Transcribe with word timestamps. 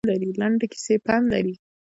لنډې 0.39 0.67
کیسې 0.71 0.95
پند 1.05 1.25
لري 1.33 1.55